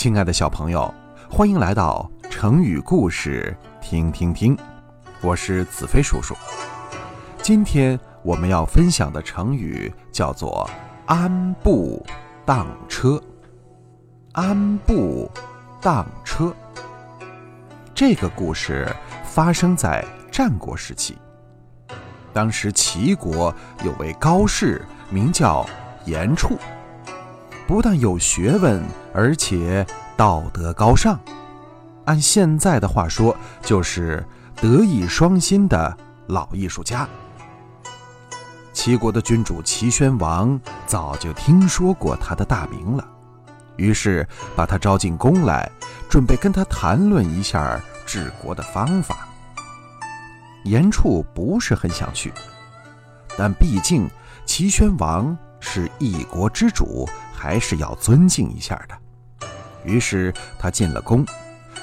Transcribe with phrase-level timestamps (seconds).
[0.00, 0.94] 亲爱的小朋友，
[1.28, 4.56] 欢迎来到成语故事听听听，
[5.20, 6.34] 我是子飞叔叔。
[7.42, 10.66] 今天我们要分享的成语叫做
[11.04, 12.02] “安步
[12.46, 13.22] 当车”。
[14.32, 15.30] 安步
[15.82, 16.50] 当车，
[17.94, 18.88] 这个故事
[19.22, 21.18] 发生在战国时期。
[22.32, 23.54] 当时齐国
[23.84, 25.68] 有位高士，名叫
[26.06, 26.56] 严处。
[27.70, 28.82] 不但有学问，
[29.14, 31.16] 而且道德高尚，
[32.04, 35.96] 按现在的话说，就是德艺双馨的
[36.26, 37.08] 老艺术家。
[38.72, 43.06] 齐国的君主齐宣王早就听说过他的大名了，
[43.76, 44.26] 于是
[44.56, 45.70] 把他招进宫来，
[46.08, 49.28] 准备跟他谈论一下治国的方法。
[50.64, 52.32] 严处不是很想去，
[53.38, 54.10] 但毕竟
[54.44, 57.08] 齐宣王是一国之主。
[57.40, 59.48] 还是要尊敬一下的。
[59.82, 61.24] 于是他进了宫，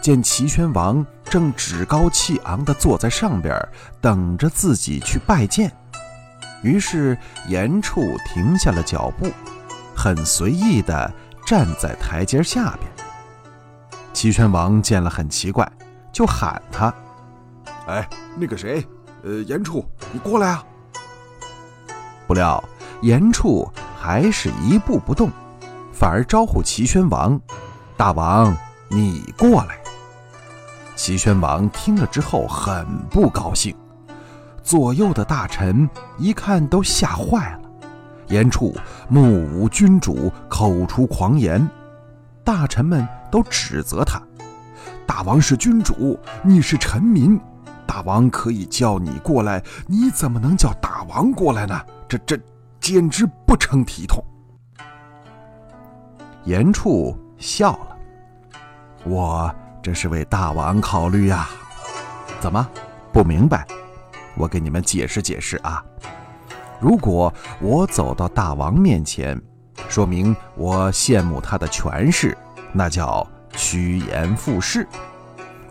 [0.00, 3.60] 见齐宣王正趾高气昂地坐在上边，
[4.00, 5.72] 等着自己去拜见。
[6.62, 9.28] 于是严处停下了脚步，
[9.96, 11.12] 很随意地
[11.44, 12.88] 站在台阶下边。
[14.12, 15.68] 齐宣王见了很奇怪，
[16.12, 16.94] 就喊他
[17.88, 18.86] ：“哎，那个谁，
[19.24, 20.64] 呃，严处，你过来啊！”
[22.28, 22.62] 不料
[23.02, 23.68] 严处。
[24.02, 25.30] 还是一步不动，
[25.92, 27.38] 反而招呼齐宣王
[27.98, 28.56] ：“大王，
[28.88, 29.78] 你过来。”
[30.96, 33.76] 齐宣王听了之后很不高兴，
[34.62, 37.58] 左右的大臣一看都吓坏了。
[38.28, 38.74] 严处
[39.06, 41.68] 目无君主，口出狂言，
[42.42, 44.18] 大臣们都指责他
[45.06, 47.38] ：“大王是君主，你是臣民，
[47.86, 51.78] 大王可以叫你过来，你怎么能叫大王过来呢？
[52.08, 52.40] 这这。”
[52.80, 54.24] 简直不成体统。
[56.44, 57.96] 严处笑了，
[59.04, 61.48] 我这是为大王考虑呀。
[62.40, 62.66] 怎么
[63.12, 63.66] 不明白？
[64.34, 65.84] 我给你们解释解释啊。
[66.80, 69.38] 如果我走到大王面前，
[69.88, 72.36] 说明我羡慕他的权势，
[72.72, 74.82] 那叫趋炎附势；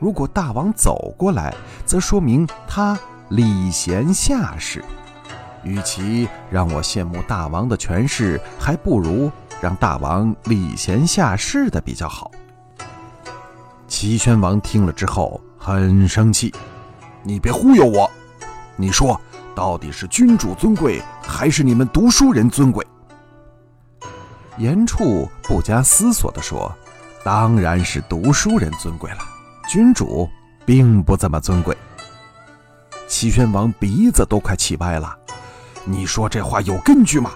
[0.00, 4.84] 如果大王走过来，则说明他礼贤下士。
[5.66, 12.30] 与其让我羡慕大王的权势，还不如让大王礼贤下士的比较好。
[13.88, 16.54] 齐宣王听了之后很生气
[17.24, 18.08] ：“你别忽悠我！
[18.76, 19.20] 你说
[19.56, 22.86] 到底是君主尊贵，还是你们读书人尊贵？”
[24.58, 26.72] 严处不加思索地说
[27.24, 29.18] ：“当然是读书人尊贵了，
[29.68, 30.28] 君主
[30.64, 31.76] 并不怎么尊贵。”
[33.08, 35.16] 齐宣王鼻子都快气歪了。
[35.88, 37.30] 你说这话有根据吗？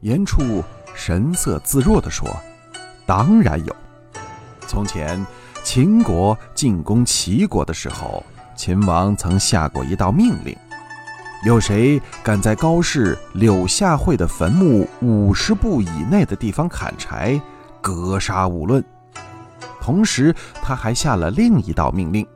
[0.00, 0.62] 严处
[0.92, 2.28] 神色自若地说
[3.06, 3.76] ：“当然有。
[4.66, 5.24] 从前
[5.62, 8.24] 秦国进攻齐国的时候，
[8.56, 10.56] 秦王曾下过一道命令：
[11.44, 17.40] 有谁敢在高氏柳下惠的坟墓五十步以内的地方砍柴，
[17.80, 18.84] 格杀勿论。
[19.80, 22.26] 同时，他还下了另一道命令：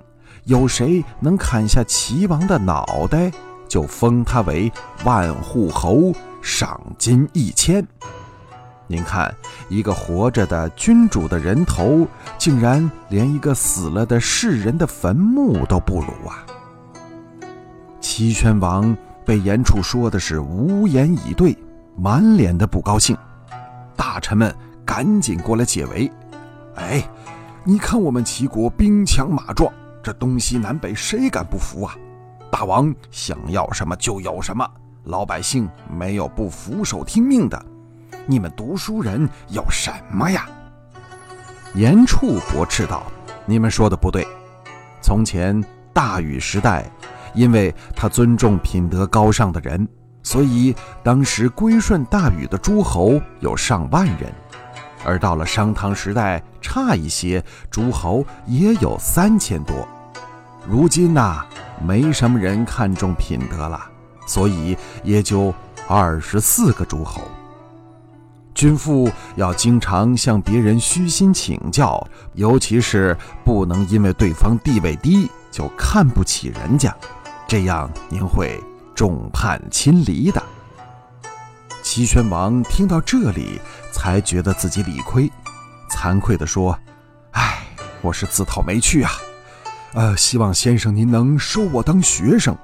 [0.44, 3.32] 有谁能砍下齐王的脑袋。”
[3.68, 4.72] 就封他为
[5.04, 6.12] 万户侯，
[6.42, 7.86] 赏金一千。
[8.88, 9.34] 您看，
[9.68, 12.06] 一个活着的君主的人头，
[12.38, 16.46] 竟然连一个死了的世人的坟墓都不如啊！
[18.00, 21.56] 齐宣王被严处说的是无言以对，
[21.96, 23.16] 满脸的不高兴。
[23.96, 26.08] 大臣们赶紧过来解围。
[26.76, 27.02] 哎，
[27.64, 31.96] 你看我们齐国兵强马壮，这东西南北谁敢不服啊？
[32.50, 34.66] 大王想要什么就有什么，
[35.04, 37.66] 老百姓没有不俯首听命的。
[38.24, 40.48] 你们读书人要什么呀？
[41.74, 43.02] 严处驳斥道
[43.44, 44.26] ：“你们说的不对。
[45.02, 45.62] 从前
[45.92, 46.90] 大禹时代，
[47.34, 49.86] 因为他尊重品德高尚的人，
[50.22, 54.30] 所以当时归顺大禹的诸侯有上万人；
[55.04, 59.86] 而到了商汤时代，差一些，诸侯也有三千多。
[60.66, 61.44] 如今呐。”
[61.84, 63.80] 没什么人看重品德了，
[64.26, 65.54] 所以也就
[65.88, 67.22] 二十四个诸侯。
[68.54, 76.96] 君父要经常向别人虚心请教，尤其是不能因为对方地位低就看不起人家，
[77.46, 78.58] 这样您会
[78.94, 80.42] 众叛亲离的。
[81.82, 83.60] 齐宣王听到这里，
[83.92, 85.30] 才觉得自己理亏，
[85.90, 86.76] 惭愧地说
[87.32, 87.58] ：“哎，
[88.00, 89.10] 我是自讨没趣啊。”
[89.96, 92.54] 呃，希望先生您能收我当学生，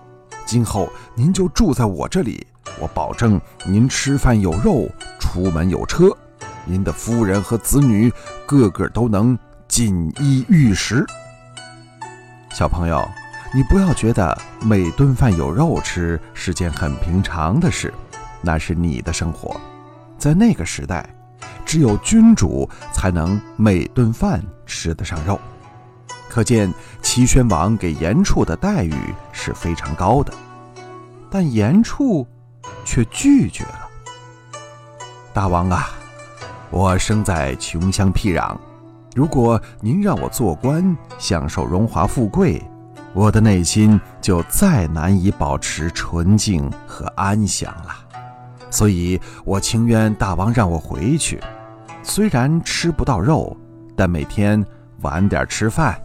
[0.44, 2.46] 今后您就住在我这里，
[2.78, 4.86] 我保证您吃饭有肉，
[5.18, 6.14] 出门有车。
[6.66, 8.12] 您的夫人和子女
[8.44, 9.36] 个个都能
[9.66, 11.06] 锦衣玉食。
[12.50, 13.02] 小朋友，
[13.54, 17.94] 你不要觉得每顿饭有肉吃是件很平常的事，
[18.42, 19.58] 那是你的生活。
[20.18, 21.08] 在那个时代，
[21.64, 25.40] 只有君主才能每顿饭吃得上肉。
[26.32, 28.94] 可见齐宣王给严处的待遇
[29.32, 30.32] 是非常高的，
[31.30, 32.26] 但严处
[32.86, 33.86] 却拒绝了。
[35.34, 35.90] 大王啊，
[36.70, 38.56] 我生在穷乡僻壤。
[39.14, 42.62] 如果您让我做官，享受荣华富贵，
[43.12, 47.94] 我的内心就再难以保持纯净和安详了。
[48.70, 51.38] 所以我情愿大王让我回去，
[52.02, 53.54] 虽然吃不到肉，
[53.94, 54.64] 但每天
[55.02, 56.02] 晚点吃饭，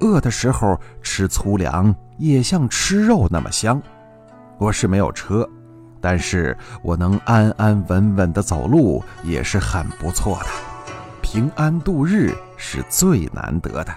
[0.00, 3.80] 饿的时候吃粗粮也像吃肉那么香。
[4.58, 5.48] 我是没有车，
[6.00, 10.46] 但是我能安安稳稳地走路也是很不错的。
[11.20, 13.94] 平安度日是最难得的，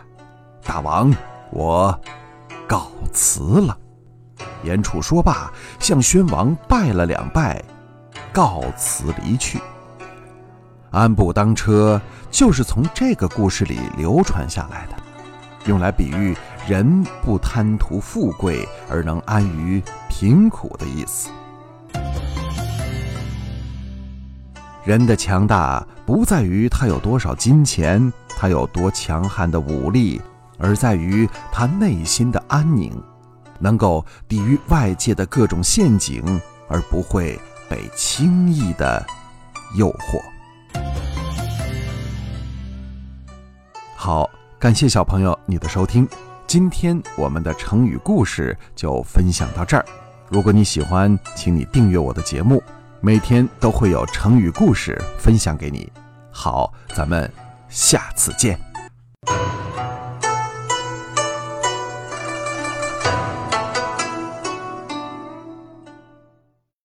[0.63, 1.13] 大王，
[1.51, 1.97] 我
[2.67, 3.77] 告辞了。
[4.63, 7.63] 严楚说罢，向宣王拜了两拜，
[8.33, 9.59] 告辞离去。
[10.91, 12.01] 安步当车
[12.31, 14.95] 就是从这个故事里流传下来的，
[15.65, 16.35] 用来比喻
[16.67, 21.29] 人不贪图富贵而能安于贫苦的意思。
[24.85, 30.19] 人的强大不在于他有多少金钱，他有多强悍的武力，
[30.57, 32.91] 而在于他内心的安宁，
[33.59, 36.23] 能够抵御外界的各种陷阱，
[36.67, 37.39] 而不会
[37.69, 39.05] 被轻易的
[39.75, 40.19] 诱惑。
[43.95, 44.27] 好，
[44.59, 46.05] 感谢小朋友你的收听，
[46.45, 49.85] 今天我们的成语故事就分享到这儿。
[50.27, 52.61] 如果你喜欢，请你订阅我的节目。
[52.99, 55.89] 每天都会有成语故事分享给你，
[56.29, 57.31] 好，咱们
[57.69, 58.68] 下次见。